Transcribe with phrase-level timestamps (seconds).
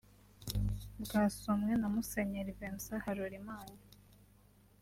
[1.01, 3.77] bwasomwe na Musenyeri Vincent Halorimana